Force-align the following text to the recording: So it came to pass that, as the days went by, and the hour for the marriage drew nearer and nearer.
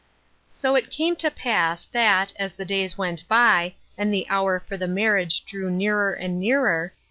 So 0.49 0.73
it 0.73 0.89
came 0.89 1.15
to 1.17 1.29
pass 1.29 1.85
that, 1.85 2.33
as 2.37 2.55
the 2.55 2.65
days 2.65 2.97
went 2.97 3.27
by, 3.27 3.75
and 3.95 4.11
the 4.11 4.27
hour 4.29 4.59
for 4.59 4.75
the 4.75 4.87
marriage 4.87 5.45
drew 5.45 5.69
nearer 5.69 6.11
and 6.11 6.39
nearer. 6.39 6.93